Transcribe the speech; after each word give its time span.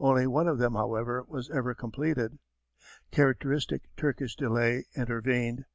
Only 0.00 0.26
one 0.26 0.48
of 0.48 0.58
them, 0.58 0.74
however, 0.74 1.22
was 1.28 1.50
ever 1.50 1.72
completed. 1.72 2.40
Characteristic 3.12 3.82
Turkish 3.96 4.34
delay 4.34 4.86
intervened. 4.96 5.66